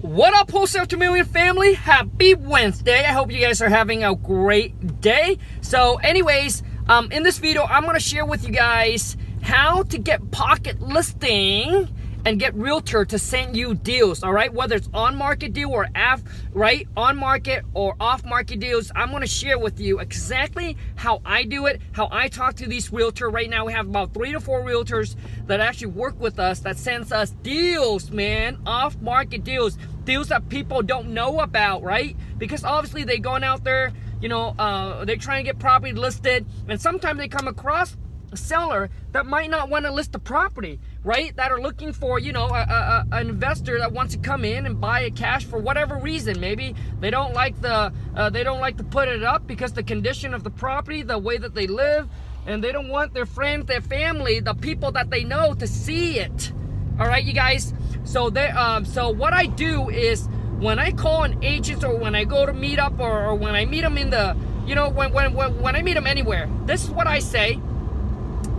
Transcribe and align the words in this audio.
What 0.00 0.32
up, 0.32 0.50
Wholesale 0.50 0.86
Million 0.96 1.26
family? 1.26 1.74
Happy 1.74 2.32
Wednesday. 2.32 3.00
I 3.00 3.12
hope 3.12 3.30
you 3.30 3.38
guys 3.38 3.60
are 3.60 3.68
having 3.68 4.02
a 4.02 4.14
great 4.14 5.02
day. 5.02 5.36
So, 5.60 5.96
anyways, 5.96 6.62
um, 6.88 7.12
in 7.12 7.22
this 7.22 7.36
video, 7.36 7.64
I'm 7.64 7.82
going 7.82 7.96
to 7.96 8.00
share 8.00 8.24
with 8.24 8.42
you 8.42 8.50
guys 8.50 9.18
how 9.42 9.82
to 9.82 9.98
get 9.98 10.30
pocket 10.30 10.80
listing 10.80 11.94
and 12.24 12.38
get 12.38 12.54
realtor 12.54 13.04
to 13.04 13.18
send 13.18 13.56
you 13.56 13.74
deals 13.74 14.22
all 14.22 14.32
right? 14.32 14.52
Whether 14.52 14.76
it's 14.76 14.88
on 14.92 15.16
market 15.16 15.52
deal 15.52 15.70
or 15.70 15.88
af 15.94 16.22
right? 16.52 16.86
On 16.96 17.16
market 17.16 17.64
or 17.74 17.94
off 18.00 18.24
market 18.24 18.60
deals 18.60 18.90
i'm 18.94 19.10
to 19.20 19.26
share 19.26 19.58
with 19.58 19.80
you 19.80 19.98
exactly 19.98 20.76
how 20.96 21.20
i 21.24 21.44
do 21.44 21.66
it 21.66 21.80
how 21.92 22.08
i 22.10 22.28
talk 22.28 22.54
to 22.54 22.66
these 22.66 22.92
realtor. 22.92 23.30
Right 23.30 23.50
now 23.50 23.66
we 23.66 23.72
have 23.72 23.86
about 23.86 24.14
three 24.14 24.32
to 24.32 24.40
four 24.40 24.62
realtors 24.62 25.16
that 25.46 25.60
actually 25.60 25.88
work 25.88 26.18
with 26.20 26.38
us 26.38 26.60
that 26.60 26.78
sends 26.78 27.12
us 27.12 27.30
deals 27.42 28.10
man 28.10 28.58
off 28.66 28.96
market 29.00 29.44
deals 29.44 29.78
deals 30.04 30.28
that 30.28 30.48
people 30.48 30.82
don't 30.82 31.08
know 31.08 31.40
about 31.40 31.82
right? 31.82 32.16
Because 32.38 32.64
obviously 32.64 33.04
they 33.04 33.18
going 33.18 33.44
out 33.44 33.64
there 33.64 33.92
you 34.20 34.28
know 34.28 34.54
uh, 34.58 35.04
they're 35.04 35.16
trying 35.16 35.44
to 35.44 35.48
get 35.48 35.58
property 35.58 35.92
listed 35.92 36.46
and 36.68 36.80
sometimes 36.80 37.18
they 37.18 37.28
come 37.28 37.48
across 37.48 37.96
a 38.32 38.36
seller 38.36 38.90
that 39.12 39.26
might 39.26 39.50
not 39.50 39.68
want 39.68 39.84
to 39.84 39.92
list 39.92 40.12
the 40.12 40.18
property, 40.18 40.78
right? 41.02 41.34
That 41.36 41.50
are 41.50 41.60
looking 41.60 41.92
for, 41.92 42.18
you 42.18 42.32
know, 42.32 42.48
a, 42.48 42.60
a, 42.60 43.06
an 43.12 43.28
investor 43.28 43.78
that 43.78 43.92
wants 43.92 44.14
to 44.14 44.20
come 44.20 44.44
in 44.44 44.66
and 44.66 44.80
buy 44.80 45.00
a 45.00 45.10
cash 45.10 45.44
for 45.44 45.58
whatever 45.58 45.96
reason. 45.96 46.40
Maybe 46.40 46.74
they 47.00 47.10
don't 47.10 47.32
like 47.32 47.60
the, 47.60 47.92
uh, 48.14 48.30
they 48.30 48.44
don't 48.44 48.60
like 48.60 48.76
to 48.78 48.84
put 48.84 49.08
it 49.08 49.22
up 49.22 49.46
because 49.46 49.72
the 49.72 49.82
condition 49.82 50.34
of 50.34 50.44
the 50.44 50.50
property, 50.50 51.02
the 51.02 51.18
way 51.18 51.38
that 51.38 51.54
they 51.54 51.66
live, 51.66 52.08
and 52.46 52.62
they 52.62 52.72
don't 52.72 52.88
want 52.88 53.14
their 53.14 53.26
friends, 53.26 53.66
their 53.66 53.80
family, 53.80 54.40
the 54.40 54.54
people 54.54 54.92
that 54.92 55.10
they 55.10 55.24
know 55.24 55.54
to 55.54 55.66
see 55.66 56.18
it. 56.18 56.52
All 56.98 57.06
right, 57.06 57.24
you 57.24 57.32
guys. 57.32 57.72
So 58.04 58.28
they, 58.28 58.48
um, 58.48 58.84
so 58.84 59.10
what 59.10 59.32
I 59.32 59.46
do 59.46 59.88
is 59.88 60.28
when 60.58 60.78
I 60.78 60.92
call 60.92 61.24
an 61.24 61.42
agent 61.42 61.84
or 61.84 61.96
when 61.96 62.14
I 62.14 62.24
go 62.24 62.44
to 62.44 62.52
meet 62.52 62.78
up 62.78 62.98
or, 62.98 63.26
or 63.26 63.34
when 63.34 63.54
I 63.54 63.64
meet 63.64 63.82
them 63.82 63.96
in 63.96 64.10
the, 64.10 64.36
you 64.66 64.74
know, 64.74 64.90
when, 64.90 65.12
when, 65.12 65.32
when, 65.32 65.60
when 65.60 65.76
I 65.76 65.82
meet 65.82 65.94
them 65.94 66.06
anywhere, 66.06 66.48
this 66.66 66.84
is 66.84 66.90
what 66.90 67.06
I 67.06 67.20
say 67.20 67.58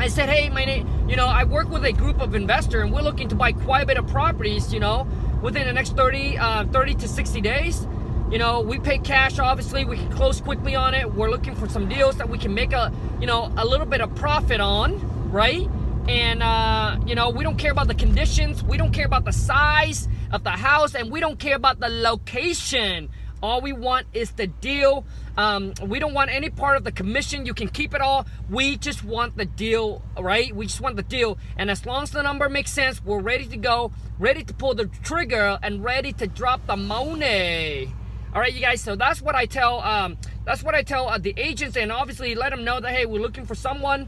I 0.02 0.08
said, 0.08 0.30
hey, 0.30 0.50
my 0.50 0.66
name, 0.66 0.88
you 1.12 1.18
know, 1.18 1.28
I 1.28 1.44
work 1.44 1.70
with 1.70 1.84
a 1.84 1.92
group 1.92 2.22
of 2.22 2.36
investor 2.36 2.80
and 2.80 2.94
we're 2.94 3.02
looking 3.02 3.28
to 3.28 3.36
buy 3.36 3.52
quite 3.52 3.84
a 3.84 3.86
bit 3.86 3.98
of 3.98 4.08
properties, 4.08 4.74
you 4.74 4.80
know, 4.80 5.06
within 5.42 5.68
the 5.68 5.74
next 5.74 5.98
30, 5.98 6.38
uh, 6.38 6.66
30 6.68 6.96
to 6.96 7.08
60 7.10 7.42
days. 7.42 7.86
You 8.32 8.38
know, 8.38 8.62
we 8.62 8.80
pay 8.80 8.98
cash, 8.98 9.38
obviously, 9.38 9.84
we 9.84 9.98
can 9.98 10.10
close 10.14 10.40
quickly 10.40 10.74
on 10.74 10.94
it. 10.94 11.14
We're 11.14 11.30
looking 11.30 11.54
for 11.54 11.68
some 11.68 11.90
deals 11.90 12.16
that 12.16 12.30
we 12.30 12.38
can 12.38 12.54
make 12.54 12.72
a, 12.72 12.94
you 13.20 13.28
know, 13.28 13.52
a 13.58 13.66
little 13.66 13.86
bit 13.86 14.00
of 14.00 14.16
profit 14.16 14.62
on, 14.62 15.30
right? 15.30 15.68
And, 16.08 16.42
uh, 16.42 16.98
you 17.06 17.14
know, 17.14 17.30
we 17.30 17.44
don't 17.44 17.58
care 17.58 17.74
about 17.74 17.90
the 17.90 17.96
conditions. 17.96 18.64
We 18.64 18.78
don't 18.78 18.94
care 18.94 19.06
about 19.06 19.26
the 19.26 19.34
size 19.34 20.08
of 20.32 20.46
the 20.46 20.52
house 20.52 20.96
and 20.96 21.12
we 21.12 21.20
don't 21.20 21.38
care 21.38 21.58
about 21.58 21.82
the 21.82 21.90
location. 21.90 23.10
All 23.42 23.60
we 23.60 23.74
want 23.74 24.06
is 24.14 24.32
the 24.32 24.48
deal. 24.48 25.04
Um, 25.36 25.74
we 25.84 25.98
don't 25.98 26.14
want 26.14 26.30
any 26.30 26.50
part 26.50 26.78
of 26.78 26.84
the 26.84 26.92
commission. 26.92 27.46
You 27.46 27.54
can 27.54 27.70
keep 27.70 27.96
it 27.96 28.02
all. 28.02 28.28
We 28.50 28.78
just 28.78 29.04
want 29.04 29.36
the 29.36 29.46
deal, 29.46 30.04
right? 30.20 30.56
We 30.56 30.68
just 30.68 30.80
want 30.80 30.96
the 30.96 31.04
deal. 31.04 31.40
And 31.58 31.72
as 31.72 31.86
long 31.86 32.04
as 32.04 32.12
the 32.12 32.22
number 32.22 32.48
makes 32.50 32.72
sense, 32.72 33.04
we're 33.04 33.22
ready 33.22 33.46
to 33.48 33.58
go, 33.58 33.92
ready 34.20 34.44
to 34.44 34.54
pull 34.54 34.76
the 34.76 34.86
trigger, 35.04 35.58
and 35.64 35.84
ready 35.84 36.14
to 36.14 36.28
drop 36.28 36.68
the 36.68 36.78
money. 36.78 37.92
All 38.34 38.40
right, 38.40 38.54
you 38.54 38.62
guys. 38.62 38.82
So 38.82 38.96
that's 38.96 39.22
what 39.22 39.36
I 39.36 39.46
tell. 39.46 39.82
Um, 39.82 40.18
that's 40.46 40.64
what 40.64 40.76
I 40.76 40.84
tell 40.84 41.10
uh, 41.10 41.18
the 41.18 41.34
agents, 41.38 41.76
and 41.76 41.92
obviously 41.92 42.36
let 42.36 42.52
them 42.52 42.64
know 42.64 42.80
that 42.80 42.92
hey, 42.92 43.06
we're 43.06 43.22
looking 43.22 43.46
for 43.46 43.56
someone 43.56 44.08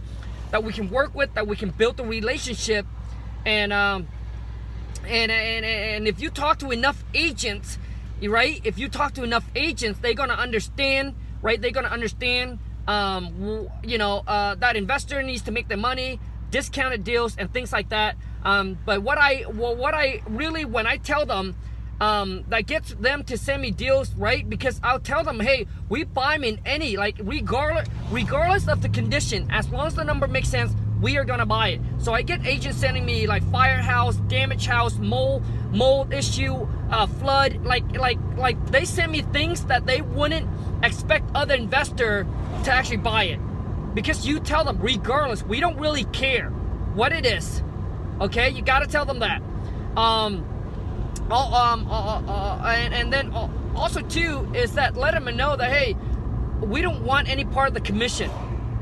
that 0.52 0.64
we 0.64 0.72
can 0.72 0.90
work 0.92 1.16
with, 1.16 1.34
that 1.34 1.48
we 1.48 1.56
can 1.56 1.72
build 1.72 2.00
a 2.00 2.04
relationship, 2.04 2.86
and 3.46 3.74
um, 3.74 4.08
and 5.06 5.32
and 5.32 5.66
and 5.66 6.08
if 6.08 6.22
you 6.22 6.30
talk 6.30 6.60
to 6.60 6.72
enough 6.72 7.04
agents 7.14 7.80
right? 8.28 8.62
If 8.64 8.78
you 8.78 8.90
talk 8.90 9.14
to 9.14 9.24
enough 9.24 9.46
agents, 9.56 10.00
they're 10.00 10.14
gonna 10.14 10.34
understand, 10.34 11.16
right? 11.42 11.62
They're 11.62 11.72
gonna 11.72 11.90
understand, 11.90 12.60
um, 12.88 13.70
you 13.84 13.98
know, 13.98 14.24
uh, 14.28 14.56
that 14.56 14.76
investor 14.76 15.22
needs 15.22 15.42
to 15.44 15.52
make 15.52 15.68
the 15.68 15.78
money, 15.78 16.20
discounted 16.52 17.04
deals, 17.04 17.36
and 17.38 17.52
things 17.52 17.72
like 17.72 17.90
that. 17.90 18.16
Um, 18.44 18.78
but 18.86 19.02
what 19.02 19.18
I, 19.18 19.46
well, 19.54 19.76
what 19.76 19.94
I 19.94 20.22
really, 20.28 20.66
when 20.66 20.86
I 20.88 20.98
tell 20.98 21.26
them, 21.26 21.56
um, 22.02 22.44
that 22.50 22.66
gets 22.66 22.94
them 22.96 23.24
to 23.26 23.38
send 23.38 23.62
me 23.62 23.72
deals, 23.72 24.14
right? 24.16 24.48
Because 24.50 24.80
I'll 24.84 25.00
tell 25.00 25.24
them, 25.24 25.40
hey, 25.40 25.68
we 25.90 26.04
buy 26.04 26.34
them 26.34 26.44
in 26.44 26.60
any, 26.66 26.98
like 26.98 27.16
regardless, 27.24 27.88
regardless 28.12 28.68
of 28.68 28.82
the 28.82 28.90
condition, 28.90 29.48
as 29.52 29.70
long 29.70 29.88
as 29.88 29.96
the 29.96 30.04
number 30.04 30.28
makes 30.28 30.50
sense, 30.50 30.74
we 31.04 31.18
are 31.18 31.26
gonna 31.26 31.46
buy 31.46 31.68
it. 31.68 31.82
So 31.98 32.14
I 32.14 32.22
get 32.22 32.46
agents 32.46 32.80
sending 32.80 33.06
me 33.06 33.28
like 33.28 33.44
firehouse, 33.52 34.16
damage 34.30 34.66
house, 34.66 34.98
mold, 34.98 35.44
mold 35.70 36.14
issue, 36.14 36.66
uh, 36.90 37.06
flood, 37.06 37.66
like 37.66 37.84
like 37.98 38.18
like 38.38 38.58
they 38.72 38.86
send 38.86 39.12
me 39.12 39.22
things 39.22 39.66
that 39.66 39.86
they 39.86 40.02
wouldn't 40.02 40.48
expect 40.82 41.30
other 41.36 41.56
investor 41.56 42.26
to 42.64 42.72
actually 42.72 42.98
buy 42.98 43.26
it. 43.26 43.40
Because 43.94 44.26
you 44.26 44.40
tell 44.40 44.64
them, 44.64 44.80
regardless, 44.80 45.44
we 45.44 45.60
don't 45.60 45.78
really 45.78 46.06
care 46.06 46.50
what 46.96 47.12
it 47.12 47.26
is. 47.26 47.62
Okay, 48.22 48.50
you 48.50 48.62
gotta 48.62 48.88
tell 48.88 49.04
them 49.04 49.20
that. 49.20 49.42
Um, 49.98 50.46
oh, 51.30 51.54
um, 51.54 51.86
uh, 51.88 51.92
uh, 51.92 52.22
uh, 52.28 52.66
and, 52.66 52.94
and 52.94 53.14
then 53.14 53.34
also 53.76 54.02
too 54.02 54.50
is 54.56 54.72
that 54.76 54.96
let 54.96 55.14
them 55.14 55.26
know 55.36 55.58
that 55.58 55.70
hey, 55.70 55.98
we 56.62 56.82
don't 56.82 57.04
want 57.04 57.28
any 57.28 57.44
part 57.44 57.68
of 57.68 57.74
the 57.74 57.82
commission 57.82 58.32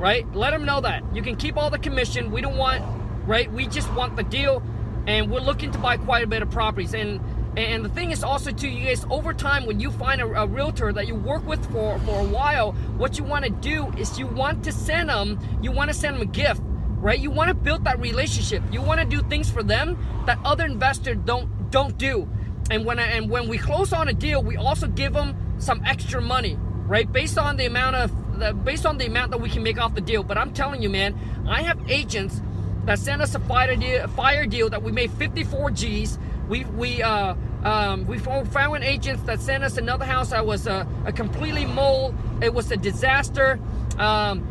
right? 0.01 0.25
Let 0.33 0.49
them 0.49 0.65
know 0.65 0.81
that. 0.81 1.03
You 1.15 1.21
can 1.21 1.35
keep 1.35 1.57
all 1.57 1.69
the 1.69 1.77
commission. 1.77 2.31
We 2.31 2.41
don't 2.41 2.57
want, 2.57 2.83
right? 3.27 3.49
We 3.51 3.67
just 3.67 3.93
want 3.93 4.15
the 4.15 4.23
deal 4.23 4.63
and 5.05 5.31
we're 5.31 5.41
looking 5.41 5.71
to 5.71 5.77
buy 5.77 5.97
quite 5.97 6.23
a 6.23 6.27
bit 6.27 6.41
of 6.41 6.49
properties. 6.49 6.93
And 6.95 7.21
and 7.55 7.83
the 7.83 7.89
thing 7.89 8.11
is 8.11 8.23
also 8.23 8.51
too, 8.51 8.69
you 8.69 8.85
guys, 8.85 9.05
over 9.09 9.33
time 9.33 9.65
when 9.65 9.79
you 9.79 9.91
find 9.91 10.21
a, 10.21 10.25
a 10.25 10.47
realtor 10.47 10.93
that 10.93 11.05
you 11.05 11.15
work 11.15 11.45
with 11.45 11.63
for, 11.71 11.99
for 11.99 12.21
a 12.21 12.23
while, 12.23 12.71
what 12.97 13.17
you 13.17 13.25
want 13.25 13.43
to 13.43 13.51
do 13.51 13.91
is 13.97 14.17
you 14.17 14.25
want 14.25 14.63
to 14.63 14.71
send 14.71 15.09
them, 15.09 15.37
you 15.61 15.69
want 15.69 15.89
to 15.89 15.93
send 15.93 16.15
them 16.15 16.21
a 16.21 16.25
gift, 16.25 16.61
right? 16.63 17.19
You 17.19 17.29
want 17.29 17.49
to 17.49 17.53
build 17.53 17.83
that 17.83 17.99
relationship. 17.99 18.63
You 18.71 18.81
want 18.81 19.01
to 19.01 19.05
do 19.05 19.21
things 19.27 19.51
for 19.51 19.63
them 19.63 19.97
that 20.25 20.39
other 20.45 20.65
investors 20.65 21.17
don't 21.25 21.69
don't 21.69 21.97
do. 21.97 22.27
And 22.71 22.85
when 22.85 22.99
I, 22.99 23.07
and 23.07 23.29
when 23.29 23.47
we 23.49 23.57
close 23.57 23.93
on 23.93 24.07
a 24.07 24.13
deal, 24.13 24.41
we 24.41 24.55
also 24.55 24.87
give 24.87 25.13
them 25.13 25.35
some 25.59 25.83
extra 25.85 26.21
money, 26.21 26.57
right? 26.87 27.11
Based 27.11 27.37
on 27.37 27.57
the 27.57 27.65
amount 27.65 27.97
of 27.97 28.11
the, 28.37 28.53
based 28.53 28.85
on 28.85 28.97
the 28.97 29.05
amount 29.05 29.31
that 29.31 29.39
we 29.39 29.49
can 29.49 29.63
make 29.63 29.79
off 29.79 29.95
the 29.95 30.01
deal. 30.01 30.23
But 30.23 30.37
I'm 30.37 30.53
telling 30.53 30.81
you, 30.81 30.89
man, 30.89 31.17
I 31.47 31.61
have 31.61 31.79
agents 31.89 32.41
that 32.85 32.99
sent 32.99 33.21
us 33.21 33.35
a 33.35 33.39
fire 33.39 33.75
deal, 33.75 34.07
fire 34.09 34.45
deal 34.45 34.69
that 34.69 34.81
we 34.81 34.91
made 34.91 35.11
54 35.11 35.71
G's. 35.71 36.19
We 36.47 36.65
we 36.65 37.01
uh 37.01 37.35
um, 37.63 38.07
we 38.07 38.17
found 38.17 38.83
agents 38.83 39.21
that 39.23 39.39
sent 39.39 39.63
us 39.63 39.77
another 39.77 40.05
house 40.05 40.31
that 40.31 40.45
was 40.45 40.65
a, 40.65 40.87
a 41.05 41.11
completely 41.11 41.65
mold. 41.65 42.15
It 42.41 42.53
was 42.53 42.71
a 42.71 42.77
disaster. 42.77 43.59
Um, 43.99 44.47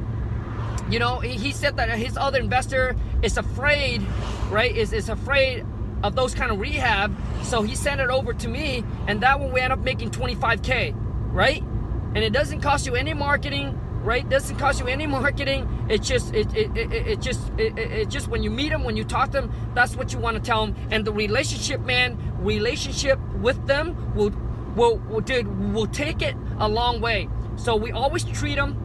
you 0.88 0.98
know, 0.98 1.18
he, 1.18 1.30
he 1.30 1.52
said 1.52 1.76
that 1.76 1.88
his 1.98 2.16
other 2.16 2.38
investor 2.38 2.96
is 3.22 3.36
afraid, 3.36 4.02
right? 4.48 4.74
Is 4.74 4.92
is 4.92 5.08
afraid 5.08 5.66
of 6.02 6.14
those 6.14 6.34
kind 6.34 6.50
of 6.50 6.60
rehab. 6.60 7.14
So 7.42 7.62
he 7.62 7.74
sent 7.74 8.00
it 8.00 8.10
over 8.10 8.32
to 8.32 8.48
me, 8.48 8.84
and 9.06 9.20
that 9.22 9.40
one 9.40 9.52
we 9.52 9.60
end 9.60 9.72
up 9.72 9.80
making 9.80 10.10
25k, 10.10 10.94
right? 11.32 11.64
And 12.14 12.18
it 12.18 12.32
doesn't 12.32 12.60
cost 12.60 12.86
you 12.86 12.94
any 12.94 13.14
marketing 13.14 13.78
right? 14.02 14.28
Doesn't 14.28 14.56
cost 14.56 14.80
you 14.80 14.86
any 14.86 15.06
marketing. 15.06 15.68
It's 15.88 16.08
just 16.08 16.34
it, 16.34 16.54
it, 16.54 16.74
it, 16.76 16.92
it 16.92 17.20
just 17.20 17.50
it, 17.58 17.78
it 17.78 18.08
just 18.08 18.28
when 18.28 18.42
you 18.42 18.50
meet 18.50 18.70
them 18.70 18.84
when 18.84 18.96
you 18.96 19.04
talk 19.04 19.30
to 19.32 19.40
them 19.42 19.52
that's 19.74 19.96
what 19.96 20.12
you 20.12 20.18
want 20.18 20.36
to 20.36 20.42
tell 20.42 20.66
them 20.66 20.74
and 20.90 21.04
the 21.04 21.12
relationship 21.12 21.80
man 21.82 22.18
relationship 22.38 23.18
with 23.40 23.66
them 23.66 24.14
will 24.14 24.30
will, 24.74 24.98
will 25.08 25.20
dude 25.20 25.72
will 25.72 25.86
take 25.86 26.22
it 26.22 26.34
a 26.58 26.68
long 26.68 27.00
way. 27.00 27.28
So 27.56 27.76
we 27.76 27.92
always 27.92 28.24
treat 28.24 28.56
them 28.56 28.76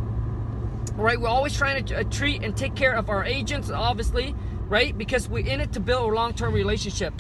right? 0.96 1.20
We're 1.20 1.30
always 1.30 1.56
trying 1.56 1.84
to 1.86 2.00
uh, 2.00 2.04
treat 2.04 2.44
and 2.44 2.56
take 2.56 2.76
care 2.76 2.94
of 2.94 3.10
our 3.10 3.24
agents 3.24 3.70
obviously 3.70 4.36
right? 4.68 4.98
Because 4.98 5.30
we're 5.30 5.46
in 5.46 5.62
it 5.62 5.74
to 5.74 5.80
build 5.80 6.12
a 6.12 6.16
long-term 6.16 6.54
relationship 6.54 7.14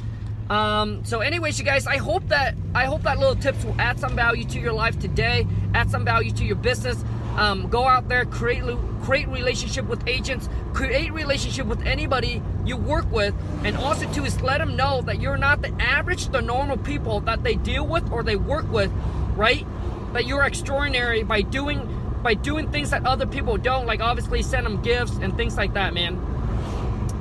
um, 0.49 1.03
so 1.05 1.21
anyways, 1.21 1.57
you 1.57 1.65
guys, 1.65 1.87
I 1.87 1.97
hope 1.97 2.27
that 2.29 2.55
I 2.75 2.85
hope 2.85 3.03
that 3.03 3.17
little 3.17 3.35
tips 3.35 3.63
will 3.63 3.79
add 3.79 3.99
some 3.99 4.15
value 4.15 4.43
to 4.45 4.59
your 4.59 4.73
life 4.73 4.99
today, 4.99 5.47
add 5.73 5.89
some 5.89 6.05
value 6.05 6.31
to 6.31 6.45
your 6.45 6.55
business. 6.55 7.03
Um, 7.35 7.67
go 7.67 7.85
out 7.85 8.07
there, 8.07 8.25
create 8.25 8.63
create 9.03 9.27
relationship 9.27 9.85
with 9.85 10.07
agents, 10.07 10.47
create 10.73 11.11
relationship 11.11 11.65
with 11.65 11.81
anybody 11.81 12.41
you 12.63 12.77
work 12.77 13.11
with, 13.11 13.33
and 13.63 13.75
also 13.77 14.11
too 14.13 14.23
is 14.23 14.39
let 14.41 14.59
them 14.59 14.75
know 14.75 15.01
that 15.01 15.19
you're 15.19 15.37
not 15.37 15.61
the 15.61 15.73
average, 15.81 16.29
the 16.29 16.41
normal 16.41 16.77
people 16.77 17.19
that 17.21 17.43
they 17.43 17.55
deal 17.55 17.85
with 17.85 18.09
or 18.11 18.23
they 18.23 18.35
work 18.35 18.71
with, 18.71 18.91
right? 19.35 19.65
That 20.13 20.25
you're 20.27 20.43
extraordinary 20.43 21.23
by 21.23 21.41
doing 21.41 21.91
by 22.21 22.35
doing 22.35 22.71
things 22.71 22.91
that 22.91 23.05
other 23.05 23.25
people 23.25 23.57
don't. 23.57 23.85
Like 23.85 23.99
obviously 23.99 24.43
send 24.43 24.65
them 24.65 24.81
gifts 24.81 25.17
and 25.17 25.35
things 25.35 25.57
like 25.57 25.73
that, 25.73 25.93
man. 25.93 26.19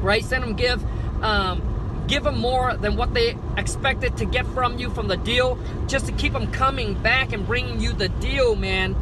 Right? 0.00 0.24
Send 0.24 0.44
them 0.44 0.54
gift. 0.54 0.84
Um, 1.22 1.73
give 2.06 2.24
them 2.24 2.38
more 2.38 2.76
than 2.76 2.96
what 2.96 3.14
they 3.14 3.36
expected 3.56 4.16
to 4.18 4.24
get 4.24 4.46
from 4.48 4.78
you 4.78 4.90
from 4.90 5.08
the 5.08 5.16
deal 5.16 5.58
just 5.86 6.06
to 6.06 6.12
keep 6.12 6.32
them 6.32 6.50
coming 6.52 6.94
back 7.02 7.32
and 7.32 7.46
bringing 7.46 7.80
you 7.80 7.92
the 7.92 8.08
deal 8.08 8.54
man. 8.56 8.96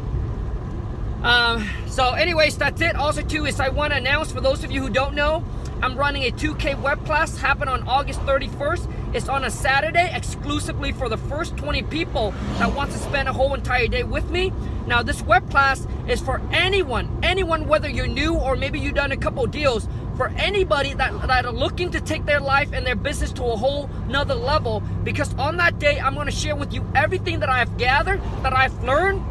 Um, 1.23 1.67
so 1.87 2.11
anyways 2.11 2.57
that's 2.57 2.81
it. 2.81 2.95
Also 2.95 3.21
too 3.21 3.45
is 3.45 3.59
i 3.59 3.69
want 3.69 3.93
to 3.93 3.97
announce 3.97 4.31
for 4.31 4.41
those 4.41 4.63
of 4.63 4.71
you 4.71 4.81
who 4.81 4.89
don't 4.89 5.15
know 5.15 5.43
i'm 5.81 5.95
running 5.97 6.23
a 6.23 6.31
2k 6.31 6.81
web 6.81 7.05
class 7.05 7.37
happen 7.37 7.69
on 7.69 7.87
august 7.87 8.19
31st 8.21 8.89
it's 9.13 9.29
on 9.29 9.43
a 9.43 9.51
Saturday 9.51 10.09
exclusively 10.11 10.91
for 10.91 11.07
the 11.07 11.17
first 11.17 11.55
20 11.57 11.83
people 11.83 12.31
that 12.57 12.73
want 12.73 12.91
to 12.91 12.97
spend 12.97 13.29
a 13.29 13.33
whole 13.33 13.53
entire 13.53 13.87
day 13.87 14.01
with 14.01 14.27
me. 14.31 14.51
Now, 14.87 15.03
this 15.03 15.21
web 15.21 15.49
class 15.51 15.85
is 16.07 16.19
for 16.19 16.41
anyone, 16.51 17.19
anyone, 17.21 17.67
whether 17.67 17.87
you're 17.87 18.07
new 18.07 18.33
or 18.33 18.55
maybe 18.55 18.79
you've 18.79 18.95
done 18.95 19.11
a 19.11 19.17
couple 19.17 19.45
deals, 19.45 19.87
for 20.15 20.27
anybody 20.37 20.93
that, 20.93 21.27
that 21.27 21.45
are 21.45 21.51
looking 21.51 21.91
to 21.91 22.01
take 22.01 22.25
their 22.25 22.39
life 22.39 22.71
and 22.73 22.85
their 22.85 22.95
business 22.95 23.31
to 23.33 23.43
a 23.43 23.55
whole 23.57 23.89
nother 24.07 24.35
level. 24.35 24.81
Because 25.03 25.33
on 25.35 25.57
that 25.57 25.79
day, 25.79 25.99
I'm 25.99 26.15
going 26.15 26.27
to 26.27 26.31
share 26.31 26.55
with 26.55 26.73
you 26.73 26.85
everything 26.95 27.39
that 27.39 27.49
I've 27.49 27.77
gathered, 27.77 28.21
that 28.43 28.53
I've 28.53 28.83
learned 28.83 29.23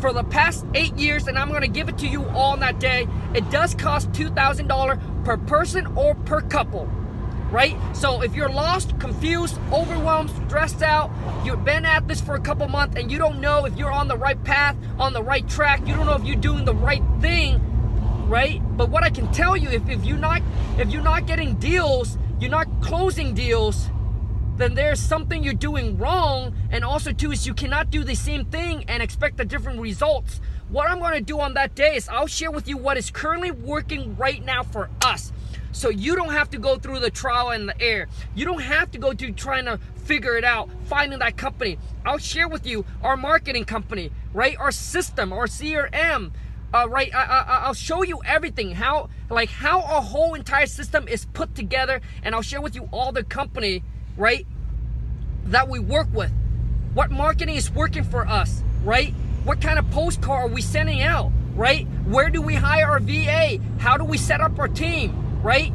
for 0.00 0.12
the 0.12 0.24
past 0.24 0.66
eight 0.74 0.94
years, 0.96 1.28
and 1.28 1.38
I'm 1.38 1.48
going 1.48 1.62
to 1.62 1.68
give 1.68 1.88
it 1.88 1.98
to 1.98 2.06
you 2.06 2.24
all 2.30 2.52
on 2.52 2.60
that 2.60 2.78
day. 2.78 3.06
It 3.34 3.48
does 3.50 3.74
cost 3.74 4.12
$2,000 4.12 5.24
per 5.24 5.36
person 5.38 5.86
or 5.96 6.14
per 6.14 6.40
couple 6.42 6.90
right? 7.54 7.76
So 7.94 8.20
if 8.20 8.34
you're 8.34 8.48
lost, 8.48 8.98
confused, 8.98 9.60
overwhelmed, 9.72 10.30
stressed 10.48 10.82
out, 10.82 11.12
you've 11.44 11.64
been 11.64 11.84
at 11.84 12.08
this 12.08 12.20
for 12.20 12.34
a 12.34 12.40
couple 12.40 12.66
months 12.66 12.96
and 12.96 13.12
you 13.12 13.16
don't 13.16 13.40
know 13.40 13.64
if 13.64 13.76
you're 13.76 13.92
on 13.92 14.08
the 14.08 14.16
right 14.16 14.42
path, 14.42 14.76
on 14.98 15.12
the 15.12 15.22
right 15.22 15.48
track, 15.48 15.86
you 15.86 15.94
don't 15.94 16.06
know 16.06 16.16
if 16.16 16.24
you're 16.24 16.34
doing 16.34 16.64
the 16.64 16.74
right 16.74 17.02
thing, 17.20 17.60
right? 18.26 18.60
But 18.76 18.90
what 18.90 19.04
I 19.04 19.10
can 19.10 19.30
tell 19.32 19.56
you, 19.56 19.68
if, 19.68 19.88
if 19.88 20.04
you're 20.04 20.18
not 20.18 20.42
if 20.78 20.90
you're 20.90 21.02
not 21.02 21.26
getting 21.26 21.54
deals, 21.54 22.18
you're 22.40 22.50
not 22.50 22.66
closing 22.80 23.34
deals, 23.34 23.88
then 24.56 24.74
there's 24.74 25.00
something 25.00 25.42
you're 25.42 25.54
doing 25.54 25.96
wrong. 25.98 26.54
And 26.70 26.84
also 26.84 27.12
too 27.12 27.32
is 27.32 27.46
you 27.46 27.54
cannot 27.54 27.90
do 27.90 28.04
the 28.04 28.14
same 28.14 28.44
thing 28.46 28.84
and 28.88 29.02
expect 29.02 29.36
the 29.36 29.44
different 29.44 29.80
results. 29.80 30.40
What 30.68 30.90
I'm 30.90 31.00
gonna 31.00 31.20
do 31.20 31.40
on 31.40 31.54
that 31.54 31.74
day 31.74 31.96
is 31.96 32.08
I'll 32.08 32.26
share 32.26 32.50
with 32.50 32.68
you 32.68 32.76
what 32.76 32.96
is 32.96 33.10
currently 33.10 33.50
working 33.50 34.16
right 34.16 34.44
now 34.44 34.62
for 34.62 34.90
us. 35.04 35.32
So 35.72 35.88
you 35.88 36.14
don't 36.14 36.30
have 36.30 36.50
to 36.50 36.58
go 36.58 36.78
through 36.78 37.00
the 37.00 37.10
trial 37.10 37.50
and 37.50 37.68
the 37.68 37.80
error. 37.80 38.06
You 38.36 38.44
don't 38.44 38.62
have 38.62 38.92
to 38.92 38.98
go 38.98 39.12
to 39.12 39.32
trying 39.32 39.64
to 39.64 39.80
figure 39.96 40.36
it 40.36 40.44
out, 40.44 40.70
finding 40.84 41.18
that 41.18 41.36
company. 41.36 41.78
I'll 42.06 42.18
share 42.18 42.46
with 42.46 42.64
you 42.64 42.84
our 43.02 43.16
marketing 43.16 43.64
company, 43.64 44.12
right? 44.32 44.56
Our 44.58 44.70
system, 44.70 45.32
our 45.32 45.46
CRM, 45.46 46.30
uh, 46.72 46.88
right? 46.88 47.14
I, 47.14 47.24
I, 47.24 47.58
I'll 47.66 47.74
show 47.74 48.02
you 48.02 48.20
everything, 48.24 48.72
how 48.72 49.10
like 49.30 49.50
how 49.50 49.80
a 49.80 50.00
whole 50.00 50.34
entire 50.34 50.66
system 50.66 51.08
is 51.08 51.26
put 51.26 51.54
together, 51.54 52.00
and 52.22 52.34
I'll 52.34 52.42
share 52.42 52.60
with 52.60 52.74
you 52.74 52.88
all 52.92 53.12
the 53.12 53.24
company, 53.24 53.82
right? 54.16 54.46
That 55.46 55.68
we 55.68 55.78
work 55.78 56.08
with, 56.12 56.32
what 56.94 57.10
marketing 57.10 57.56
is 57.56 57.70
working 57.70 58.04
for 58.04 58.26
us, 58.26 58.62
right? 58.84 59.12
What 59.44 59.60
kind 59.60 59.78
of 59.78 59.90
postcard 59.90 60.50
are 60.50 60.54
we 60.54 60.62
sending 60.62 61.02
out, 61.02 61.30
right? 61.54 61.86
Where 62.06 62.30
do 62.30 62.40
we 62.40 62.54
hire 62.54 62.86
our 62.86 63.00
VA? 63.00 63.58
How 63.78 63.98
do 63.98 64.04
we 64.04 64.16
set 64.16 64.40
up 64.40 64.58
our 64.58 64.68
team? 64.68 65.24
right? 65.44 65.70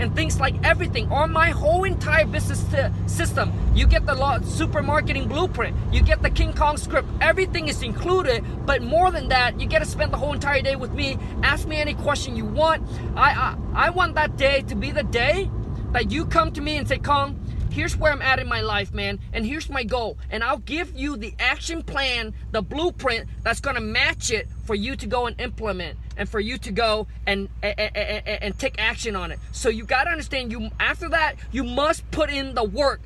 And 0.00 0.16
things 0.16 0.40
like 0.40 0.54
everything 0.64 1.12
on 1.12 1.30
my 1.30 1.50
whole 1.50 1.84
entire 1.84 2.26
business 2.26 2.64
system. 3.06 3.52
You 3.74 3.86
get 3.86 4.06
the 4.06 4.14
law, 4.14 4.40
super 4.40 4.82
marketing 4.82 5.28
blueprint. 5.28 5.76
You 5.92 6.02
get 6.02 6.22
the 6.22 6.30
King 6.30 6.54
Kong 6.54 6.78
script. 6.78 7.06
Everything 7.20 7.68
is 7.68 7.82
included. 7.82 8.44
But 8.66 8.82
more 8.82 9.10
than 9.10 9.28
that, 9.28 9.60
you 9.60 9.66
get 9.66 9.80
to 9.80 9.84
spend 9.84 10.12
the 10.12 10.16
whole 10.16 10.32
entire 10.32 10.62
day 10.62 10.74
with 10.74 10.92
me. 10.92 11.18
Ask 11.42 11.68
me 11.68 11.76
any 11.76 11.94
question 11.94 12.34
you 12.34 12.46
want. 12.46 12.82
I 13.14 13.30
I, 13.30 13.56
I 13.74 13.90
want 13.90 14.14
that 14.14 14.36
day 14.36 14.62
to 14.62 14.74
be 14.74 14.90
the 14.90 15.02
day 15.02 15.50
that 15.92 16.10
you 16.10 16.24
come 16.24 16.52
to 16.52 16.60
me 16.60 16.76
and 16.76 16.88
say, 16.88 16.98
Kong, 16.98 17.38
here's 17.70 17.96
where 17.96 18.12
I'm 18.12 18.22
at 18.22 18.38
in 18.38 18.48
my 18.48 18.60
life, 18.60 18.92
man, 18.92 19.20
and 19.32 19.46
here's 19.46 19.68
my 19.68 19.84
goal. 19.84 20.18
And 20.30 20.42
I'll 20.42 20.58
give 20.58 20.96
you 20.96 21.16
the 21.16 21.34
action 21.38 21.82
plan, 21.82 22.34
the 22.50 22.62
blueprint 22.62 23.28
that's 23.42 23.60
gonna 23.60 23.80
match 23.80 24.30
it 24.30 24.48
for 24.64 24.74
you 24.74 24.96
to 24.96 25.06
go 25.06 25.26
and 25.26 25.40
implement 25.40 25.98
and 26.20 26.28
for 26.28 26.38
you 26.38 26.58
to 26.58 26.70
go 26.70 27.08
and 27.26 27.48
and, 27.62 27.74
and, 27.96 28.42
and 28.42 28.58
take 28.58 28.76
action 28.78 29.16
on 29.16 29.32
it. 29.32 29.40
So 29.50 29.70
you 29.70 29.84
gotta 29.84 30.10
understand 30.10 30.52
you 30.52 30.68
after 30.78 31.08
that, 31.08 31.36
you 31.50 31.64
must 31.64 32.08
put 32.12 32.30
in 32.30 32.54
the 32.54 32.62
work. 32.62 33.00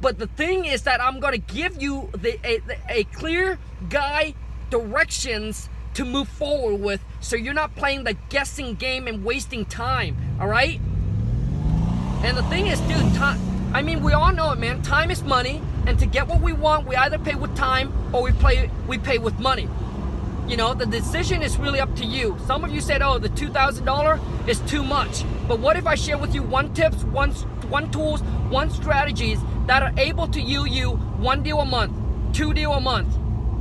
But 0.00 0.18
the 0.18 0.26
thing 0.26 0.64
is 0.64 0.82
that 0.82 1.00
I'm 1.00 1.20
gonna 1.20 1.38
give 1.38 1.80
you 1.80 2.10
the 2.12 2.36
a, 2.44 2.60
a 2.90 3.04
clear 3.04 3.58
guide 3.88 4.34
directions 4.70 5.70
to 5.94 6.04
move 6.04 6.26
forward 6.26 6.80
with 6.80 7.00
so 7.20 7.36
you're 7.36 7.54
not 7.54 7.76
playing 7.76 8.02
the 8.04 8.14
guessing 8.30 8.74
game 8.74 9.06
and 9.06 9.22
wasting 9.22 9.62
time 9.66 10.16
all 10.40 10.48
right 10.48 10.80
and 12.24 12.34
the 12.34 12.42
thing 12.44 12.66
is 12.66 12.80
dude 12.80 13.14
time 13.14 13.38
I 13.74 13.80
mean, 13.80 14.02
we 14.02 14.12
all 14.12 14.32
know 14.34 14.52
it, 14.52 14.58
man. 14.58 14.82
Time 14.82 15.10
is 15.10 15.22
money, 15.22 15.62
and 15.86 15.98
to 15.98 16.04
get 16.04 16.28
what 16.28 16.42
we 16.42 16.52
want, 16.52 16.86
we 16.86 16.94
either 16.94 17.18
pay 17.18 17.34
with 17.34 17.56
time 17.56 17.90
or 18.12 18.22
we 18.22 18.32
play 18.32 18.70
we 18.86 18.98
pay 18.98 19.16
with 19.16 19.38
money. 19.38 19.66
You 20.48 20.56
know, 20.56 20.74
the 20.74 20.86
decision 20.86 21.40
is 21.40 21.56
really 21.56 21.80
up 21.80 21.94
to 21.96 22.04
you. 22.04 22.36
Some 22.46 22.64
of 22.64 22.70
you 22.70 22.80
said, 22.80 23.00
"Oh, 23.00 23.18
the 23.18 23.28
two 23.28 23.48
thousand 23.48 23.84
dollar 23.84 24.20
is 24.46 24.58
too 24.60 24.82
much." 24.82 25.24
But 25.46 25.60
what 25.60 25.76
if 25.76 25.86
I 25.86 25.94
share 25.94 26.18
with 26.18 26.34
you 26.34 26.42
one 26.42 26.74
tips, 26.74 27.04
one 27.04 27.30
one 27.70 27.90
tools, 27.90 28.20
one 28.50 28.68
strategies 28.70 29.38
that 29.66 29.82
are 29.82 29.92
able 29.96 30.26
to 30.28 30.40
yield 30.40 30.68
you 30.70 30.90
one 30.90 31.42
deal 31.42 31.60
a 31.60 31.64
month, 31.64 31.96
two 32.34 32.52
deal 32.52 32.72
a 32.72 32.80
month, 32.80 33.14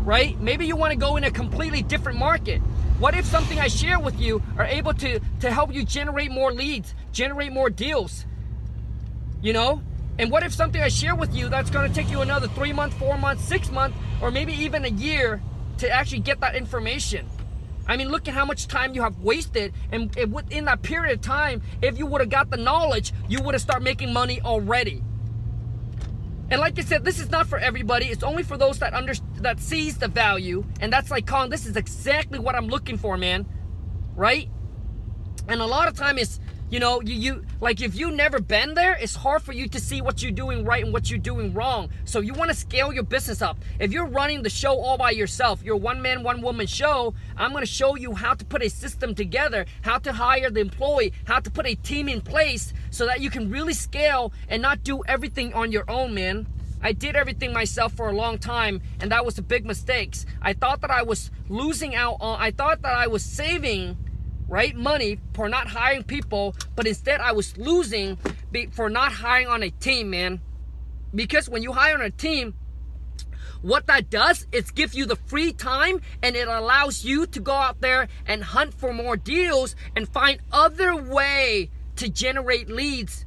right? 0.04 0.40
Maybe 0.42 0.66
you 0.66 0.76
want 0.76 0.92
to 0.92 0.98
go 0.98 1.16
in 1.18 1.24
a 1.24 1.32
completely 1.32 1.84
different 1.84 2.18
market. 2.18 2.60
What 3.00 3.16
if 3.16 3.26
something 3.26 3.60
I 3.60 3.68
share 3.68 4.00
with 4.00 4.20
you 4.20 4.42
are 4.58 4.66
able 4.66 4.94
to 4.96 5.20
to 5.40 5.52
help 5.52 5.74
you 5.74 5.86
generate 5.86 6.32
more 6.32 6.52
leads, 6.52 6.94
generate 7.12 7.54
more 7.54 7.70
deals? 7.70 8.26
You 9.42 9.54
know, 9.54 9.82
and 10.20 10.32
what 10.32 10.44
if 10.44 10.54
something 10.54 10.82
I 10.82 10.90
share 10.90 11.16
with 11.16 11.34
you 11.34 11.48
that's 11.48 11.70
going 11.70 11.88
to 11.90 11.96
take 11.96 12.12
you 12.12 12.22
another 12.22 12.48
three 12.50 12.74
months, 12.74 12.96
four 12.98 13.18
months, 13.18 13.44
six 13.44 13.72
months, 13.72 13.98
or 14.22 14.30
maybe 14.30 14.54
even 14.54 14.84
a 14.86 14.90
year 14.90 15.42
to 15.82 15.90
actually 15.90 16.20
get 16.20 16.40
that 16.40 16.56
information? 16.56 17.28
I 17.88 17.98
mean, 17.98 18.10
look 18.10 18.28
at 18.28 18.34
how 18.34 18.46
much 18.46 18.68
time 18.68 18.94
you 18.94 19.02
have 19.02 19.20
wasted. 19.20 19.74
And 19.92 20.16
within 20.32 20.66
that 20.66 20.82
period 20.82 21.14
of 21.14 21.22
time, 21.22 21.62
if 21.82 21.98
you 21.98 22.06
would 22.06 22.22
have 22.22 22.30
got 22.30 22.50
the 22.50 22.58
knowledge, 22.58 23.12
you 23.28 23.42
would 23.42 23.54
have 23.54 23.62
started 23.62 23.84
making 23.84 24.14
money 24.14 24.40
already. 24.42 25.04
And 26.50 26.60
like 26.60 26.78
I 26.78 26.82
said, 26.82 27.04
this 27.04 27.20
is 27.20 27.30
not 27.30 27.48
for 27.48 27.58
everybody. 27.58 28.06
It's 28.08 28.24
only 28.24 28.44
for 28.44 28.58
those 28.58 28.80
that 28.80 28.94
under 28.94 29.14
that 29.38 29.60
sees 29.60 29.98
the 29.98 30.08
value. 30.08 30.66
And 30.80 30.92
that's 30.92 31.10
like, 31.10 31.26
Kong, 31.26 31.50
this 31.50 31.66
is 31.66 31.76
exactly 31.76 32.40
what 32.40 32.56
I'm 32.56 32.68
looking 32.68 32.98
for, 32.98 33.18
man. 33.18 33.46
Right? 34.16 34.50
And 35.48 35.62
a 35.62 35.66
lot 35.66 35.88
of 35.88 35.96
time 35.96 36.18
is 36.18 36.41
you 36.72 36.80
know, 36.80 37.02
you, 37.02 37.14
you 37.16 37.46
like 37.60 37.82
if 37.82 37.96
you 37.96 38.12
never 38.12 38.40
been 38.40 38.74
there, 38.74 38.98
it's 39.00 39.16
hard 39.16 39.44
for 39.44 39.52
you 39.52 39.68
to 39.68 39.80
see 39.80 40.02
what 40.02 40.24
you're 40.24 40.32
doing 40.32 40.64
right 40.64 40.84
and 40.84 40.94
what 40.94 41.10
you're 41.10 41.20
doing 41.20 41.54
wrong. 41.54 41.90
So 42.06 42.22
you 42.22 42.34
want 42.34 42.50
to 42.50 42.56
scale 42.56 42.94
your 42.94 43.04
business 43.04 43.42
up. 43.42 43.58
If 43.80 43.92
you're 43.92 44.08
running 44.08 44.42
the 44.42 44.50
show 44.50 44.80
all 44.80 44.98
by 44.98 45.12
yourself, 45.12 45.62
you're 45.64 45.76
one 45.76 46.02
man, 46.02 46.24
one 46.24 46.42
woman 46.42 46.66
show, 46.66 47.14
I'm 47.38 47.52
to 47.52 47.66
show 47.66 47.96
you 47.96 48.14
how 48.14 48.34
to 48.34 48.46
put 48.46 48.64
a 48.64 48.70
system 48.70 49.14
together, 49.14 49.66
how 49.82 49.98
to 50.00 50.14
hire 50.14 50.50
the 50.50 50.62
employee, 50.62 51.14
how 51.26 51.40
to 51.42 51.52
put 51.52 51.68
a 51.68 51.76
team 51.76 52.08
in 52.08 52.22
place 52.22 52.74
so 52.90 53.06
that 53.06 53.20
you 53.20 53.30
can 53.30 53.52
really 53.52 53.74
scale 53.74 54.32
and 54.48 54.62
not 54.62 54.84
do 54.84 55.04
everything 55.04 55.54
on 55.54 55.72
your 55.72 55.84
own, 55.90 56.14
man. 56.14 56.48
I 56.82 56.94
did 56.94 57.16
everything 57.16 57.54
myself 57.54 57.94
for 57.94 58.10
a 58.10 58.14
long 58.14 58.40
time, 58.40 58.82
and 59.00 59.12
that 59.12 59.26
was 59.26 59.38
a 59.38 59.44
big 59.44 59.66
mistake. 59.66 60.16
I 60.42 60.54
thought 60.54 60.82
that 60.82 60.90
I 60.90 61.04
was 61.04 61.30
losing 61.50 61.96
out 61.96 62.18
on, 62.22 62.42
I 62.42 62.52
thought 62.52 62.82
that 62.82 62.94
I 62.94 63.08
was 63.08 63.24
saving 63.24 63.98
right 64.52 64.76
money 64.76 65.18
for 65.34 65.48
not 65.48 65.66
hiring 65.66 66.04
people 66.04 66.54
but 66.76 66.86
instead 66.86 67.22
i 67.22 67.32
was 67.32 67.58
losing 67.58 68.18
for 68.72 68.90
not 68.90 69.14
hiring 69.14 69.48
on 69.48 69.64
a 69.64 69.70
team 69.70 70.10
man 70.10 70.42
because 71.16 71.48
when 71.48 71.64
you 71.64 71.72
hire 71.72 71.96
on 71.96 72.02
a 72.02 72.12
team 72.12 72.54
what 73.62 73.88
that 73.88 74.10
does 74.10 74.48
is 74.52 74.70
give 74.72 74.94
you 74.94 75.06
the 75.06 75.16
free 75.16 75.54
time 75.54 76.02
and 76.22 76.36
it 76.36 76.50
allows 76.50 77.06
you 77.06 77.26
to 77.26 77.40
go 77.40 77.54
out 77.54 77.80
there 77.80 78.10
and 78.26 78.44
hunt 78.44 78.74
for 78.74 78.92
more 78.92 79.16
deals 79.16 79.74
and 79.96 80.10
find 80.10 80.40
other 80.52 80.96
way 80.96 81.70
to 81.96 82.10
generate 82.10 82.70
leads 82.70 83.26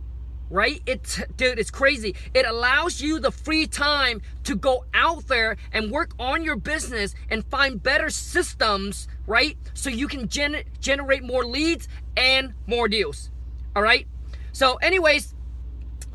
right? 0.50 0.82
It's 0.86 1.20
dude, 1.36 1.58
it's 1.58 1.70
crazy. 1.70 2.14
It 2.32 2.46
allows 2.46 3.00
you 3.00 3.18
the 3.18 3.32
free 3.32 3.66
time 3.66 4.22
to 4.44 4.54
go 4.54 4.84
out 4.94 5.26
there 5.26 5.56
and 5.72 5.90
work 5.90 6.12
on 6.18 6.44
your 6.44 6.56
business 6.56 7.14
and 7.30 7.44
find 7.46 7.82
better 7.82 8.10
systems, 8.10 9.08
right? 9.26 9.56
So 9.74 9.90
you 9.90 10.08
can 10.08 10.28
gen- 10.28 10.64
generate 10.80 11.22
more 11.22 11.44
leads 11.44 11.88
and 12.16 12.54
more 12.66 12.88
deals. 12.88 13.30
All 13.74 13.82
right? 13.82 14.06
So 14.52 14.76
anyways, 14.76 15.34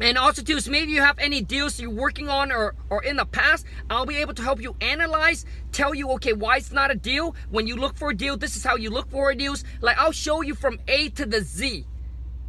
and 0.01 0.17
also 0.17 0.41
too, 0.41 0.59
so 0.61 0.71
maybe 0.71 0.91
you 0.91 1.01
have 1.01 1.19
any 1.19 1.41
deals 1.41 1.79
you're 1.79 1.89
working 1.89 2.29
on 2.29 2.51
or, 2.51 2.75
or 2.89 3.03
in 3.03 3.17
the 3.17 3.25
past, 3.25 3.65
I'll 3.89 4.05
be 4.05 4.17
able 4.17 4.33
to 4.35 4.41
help 4.41 4.61
you 4.61 4.75
analyze, 4.79 5.45
tell 5.71 5.93
you, 5.93 6.09
okay, 6.11 6.33
why 6.33 6.57
it's 6.57 6.71
not 6.71 6.89
a 6.89 6.95
deal. 6.95 7.35
When 7.49 7.67
you 7.67 7.75
look 7.75 7.97
for 7.97 8.11
a 8.11 8.15
deal, 8.15 8.37
this 8.37 8.55
is 8.55 8.63
how 8.63 8.77
you 8.77 8.91
look 8.91 9.09
for 9.09 9.29
a 9.31 9.35
deals. 9.35 9.65
Like 9.81 9.97
I'll 9.97 10.13
show 10.13 10.41
you 10.41 10.55
from 10.55 10.79
A 10.87 11.09
to 11.09 11.25
the 11.25 11.41
Z 11.41 11.85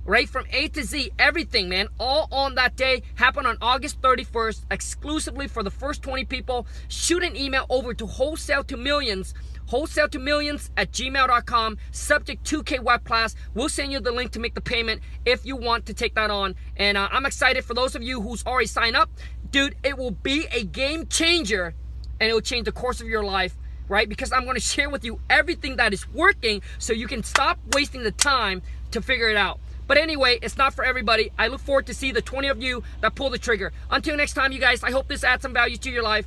right 0.05 0.29
from 0.29 0.45
A 0.51 0.69
to 0.69 0.83
Z, 0.83 1.13
everything, 1.19 1.69
man, 1.69 1.89
all 1.99 2.29
on 2.33 2.55
that 2.57 2.77
day 2.77 3.03
happened 3.15 3.47
on 3.47 3.57
August 3.61 4.01
31st, 4.01 4.65
exclusively 4.71 5.47
for 5.47 5.63
the 5.63 5.71
first 5.71 6.03
20 6.03 6.25
people. 6.25 6.67
Shoot 6.89 7.23
an 7.23 7.37
email 7.37 7.67
over 7.71 7.95
to 7.95 8.07
wholesale 8.07 8.65
to 8.65 8.77
millions, 8.77 9.35
wholesale 9.71 10.09
to 10.09 10.19
millions 10.19 10.71
at 10.77 10.91
gmail.com, 10.91 11.79
subject 11.93 12.45
2K 12.45 12.81
web 12.81 13.05
class. 13.05 13.37
We'll 13.55 13.69
send 13.69 13.93
you 13.93 14.01
the 14.01 14.11
link 14.11 14.33
to 14.33 14.41
make 14.41 14.55
the 14.55 14.61
payment 14.61 15.01
if 15.25 15.47
you 15.47 15.55
want 15.55 15.87
to 15.87 15.95
take 15.95 16.17
that 16.17 16.29
on. 16.29 16.57
And 16.77 16.99
uh, 16.99 17.09
I'm 17.13 17.25
excited 17.25 17.65
for 17.65 17.75
those 17.75 17.95
of 17.95 18.03
you 18.03 18.21
who's 18.21 18.45
already 18.45 18.67
signed 18.67 18.97
up. 18.97 19.09
Dude, 19.53 19.77
it 19.85 19.97
will 19.97 20.11
be 20.11 20.47
a 20.53 20.65
game 20.65 21.07
changer 21.07 21.75
and 22.19 22.29
it 22.29 22.35
will 22.35 22.41
change 22.41 22.65
the 22.65 22.73
course 22.73 23.01
of 23.01 23.07
your 23.07 23.25
life 23.25 23.57
right? 23.89 24.09
Because 24.09 24.31
I'm 24.31 24.45
going 24.45 24.55
to 24.55 24.61
share 24.61 24.89
with 24.89 25.05
you 25.05 25.19
everything 25.29 25.75
that 25.79 25.93
is 25.93 26.09
working 26.11 26.63
so 26.79 26.93
you 26.93 27.09
can 27.09 27.25
stop 27.25 27.59
wasting 27.73 28.05
the 28.05 28.13
time 28.13 28.63
to 28.93 29.03
figure 29.03 29.29
it 29.29 29.37
out. 29.37 29.59
But 29.89 29.99
anyway, 29.99 30.39
it's 30.41 30.57
not 30.57 30.75
for 30.75 30.85
everybody. 30.85 31.33
I 31.37 31.49
look 31.49 31.61
forward 31.61 31.87
to 31.87 31.95
see 31.95 32.13
the 32.13 32.23
20 32.23 32.47
of 32.47 32.63
you 32.63 32.85
that 33.01 33.17
pull 33.17 33.31
the 33.31 33.39
trigger. 33.39 33.73
Until 33.91 34.17
next 34.17 34.35
time, 34.35 34.53
you 34.53 34.61
guys, 34.61 34.85
I 34.85 34.93
hope 34.93 35.09
this 35.09 35.25
adds 35.25 35.43
some 35.43 35.53
value 35.53 35.77
to 35.79 35.91
your 35.91 36.05
life. 36.05 36.27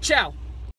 Ciao. 0.00 0.34